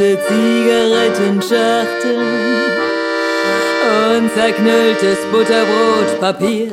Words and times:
rote 0.00 0.18
Zigarettenschachteln 0.26 2.20
und 4.16 4.32
zerknülltes 4.34 5.18
Butterbrotpapier. 5.30 6.70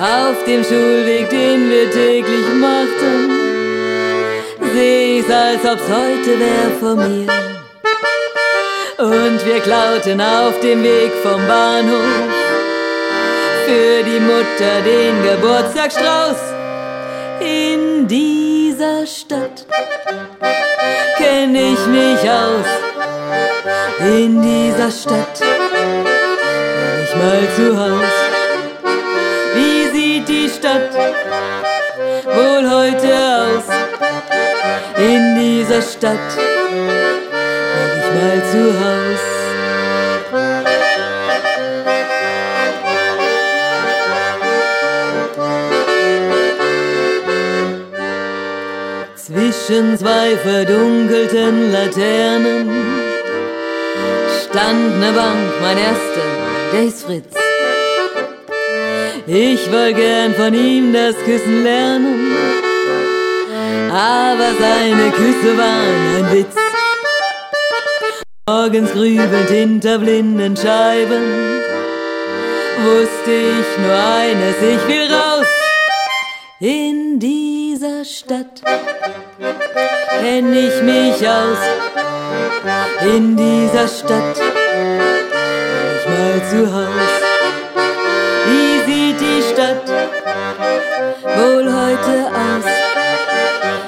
Auf 0.00 0.44
dem 0.44 0.62
Schulweg, 0.62 1.30
den 1.30 1.70
wir 1.70 1.90
täglich 1.90 2.46
machten, 2.60 3.30
seh 4.74 5.18
ich's, 5.18 5.30
als 5.30 5.64
ob's 5.64 5.88
heute 5.88 6.38
wär 6.38 6.70
vor 6.78 6.96
mir. 6.96 7.28
Und 8.98 9.46
wir 9.46 9.60
klauten 9.60 10.20
auf 10.20 10.60
dem 10.60 10.82
Weg 10.82 11.12
vom 11.22 11.46
Bahnhof 11.46 12.28
für 13.66 14.02
die 14.04 14.20
Mutter 14.20 14.82
den 14.84 15.22
Geburtstagsstrauß 15.22 16.52
in 17.42 18.06
dieser 18.06 19.06
Stadt. 19.06 19.66
Kenn 21.18 21.54
ich 21.54 21.86
mich 21.86 22.30
aus 22.30 22.66
in 24.00 24.42
dieser 24.42 24.90
Stadt, 24.90 25.40
war 25.40 27.02
ich 27.04 27.14
mal 27.16 27.48
zu 27.56 27.78
Haus. 27.78 28.12
Wie 29.54 29.96
sieht 29.96 30.28
die 30.28 30.48
Stadt 30.48 30.94
wohl 32.24 32.70
heute 32.70 33.14
aus? 33.14 33.64
In 34.96 35.36
dieser 35.38 35.82
Stadt 35.82 36.36
war 37.74 37.90
ich 37.98 38.08
mal 38.14 38.42
zu 38.50 38.62
Haus. 38.80 39.31
Zwischen 49.64 49.96
zwei 49.96 50.36
verdunkelten 50.38 51.70
Laternen 51.70 52.68
stand 54.42 54.98
ne 54.98 55.12
Bank, 55.12 55.52
mein 55.60 55.78
erster, 55.78 56.26
der 56.72 56.82
ist 56.82 57.04
Fritz. 57.04 57.36
Ich 59.26 59.72
wollte 59.72 59.94
gern 59.94 60.34
von 60.34 60.52
ihm 60.52 60.92
das 60.92 61.14
Küssen 61.24 61.62
lernen, 61.62 62.32
aber 63.90 64.50
seine 64.58 65.12
Küsse 65.12 65.56
waren 65.56 66.16
ein 66.16 66.32
Witz. 66.32 66.56
Morgens 68.48 68.92
grübelnd 68.92 69.48
hinter 69.48 69.98
blinden 69.98 70.56
Scheiben 70.56 71.22
wusste 72.84 73.30
ich 73.30 73.78
nur 73.78 73.94
eines, 73.94 74.56
ich 74.60 74.88
will 74.88 75.14
raus 75.14 75.61
in 76.62 77.18
dieser 77.18 78.04
Stadt. 78.04 78.62
Kenn 80.20 80.52
ich 80.54 80.80
mich 80.82 81.28
aus 81.28 81.58
in 83.00 83.36
dieser 83.36 83.88
Stadt, 83.88 84.38
war 84.38 85.96
ich 85.96 86.06
mal 86.06 86.40
zu 86.50 86.72
Haus. 86.72 87.12
Wie 88.46 88.92
sieht 88.92 89.20
die 89.20 89.42
Stadt 89.52 89.88
wohl 91.36 91.64
heute 91.64 92.30
aus? 92.30 92.64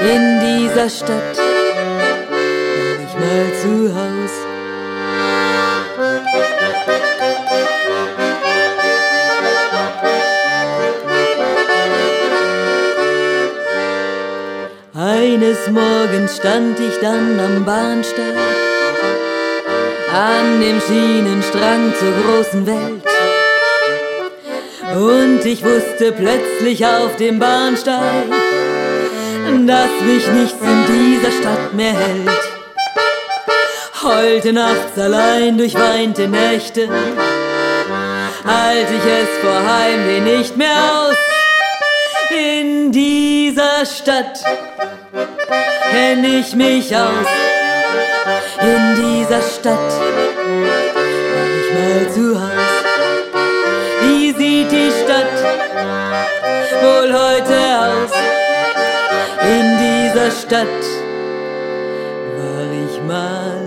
In 0.00 0.40
dieser 0.40 0.90
Stadt 0.90 1.45
Eines 15.46 15.70
Morgens 15.70 16.36
stand 16.38 16.80
ich 16.80 16.98
dann 17.00 17.38
am 17.38 17.64
Bahnsteig, 17.64 18.34
an 20.12 20.60
dem 20.60 20.80
Schienenstrang 20.80 21.94
zur 21.96 22.10
großen 22.10 22.66
Welt. 22.66 23.04
Und 24.92 25.46
ich 25.46 25.62
wusste 25.64 26.10
plötzlich 26.10 26.84
auf 26.84 27.14
dem 27.14 27.38
Bahnsteig, 27.38 28.24
dass 29.68 29.90
mich 30.04 30.26
nichts 30.26 30.60
in 30.60 30.84
dieser 30.88 31.30
Stadt 31.30 31.74
mehr 31.74 31.92
hält. 31.92 32.42
Heulte 34.02 34.52
nachts 34.52 34.98
allein 34.98 35.58
durch 35.58 35.76
weinte 35.76 36.26
Nächte, 36.26 36.88
halt 38.44 38.88
ich 38.90 39.12
es 39.12 39.28
vor 39.40 39.60
Heimweh 39.64 40.38
nicht 40.38 40.56
mehr 40.56 40.74
aus. 40.74 41.16
In 42.36 42.90
dieser 42.90 43.86
Stadt 43.86 44.40
kenn 45.90 46.24
ich 46.24 46.54
mich 46.54 46.94
aus. 46.96 47.28
In 48.60 48.82
dieser 48.96 49.42
Stadt 49.42 49.92
war 51.32 51.48
ich 51.60 51.68
mal 51.78 52.10
zu 52.12 52.40
Haus. 52.40 52.74
Wie 54.02 54.32
sieht 54.32 54.70
die 54.70 54.90
Stadt 55.02 55.36
wohl 56.82 57.12
heute 57.12 57.58
aus? 57.86 58.12
In 59.42 59.66
dieser 59.84 60.30
Stadt 60.30 60.82
war 62.38 62.68
ich 62.84 63.02
mal 63.02 63.66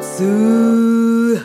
zu 0.00 1.40